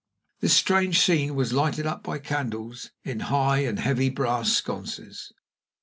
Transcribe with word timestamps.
This 0.39 0.53
strange 0.55 0.99
scene 0.99 1.35
was 1.35 1.53
lighted 1.53 1.85
up 1.85 2.01
by 2.01 2.17
candles 2.17 2.89
in 3.03 3.19
high 3.19 3.59
and 3.59 3.77
heavy 3.77 4.09
brass 4.09 4.51
sconces. 4.51 5.31